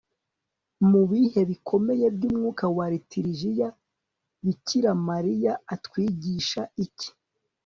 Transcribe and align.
mu 0.89 1.01
bihe 1.11 1.41
bikomeye 1.49 2.05
by'umwaka 2.15 2.65
wa 2.77 2.85
liturjiya 2.93 3.69
bikira 4.43 4.91
mariya 5.09 5.53
atwigisha 5.73 6.61
iki 6.85 7.09